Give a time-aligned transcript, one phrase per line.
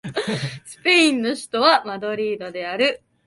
[0.65, 3.03] スペインの首都はマドリードである